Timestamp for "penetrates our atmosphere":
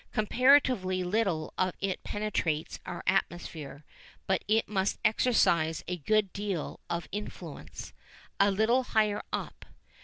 2.03-3.83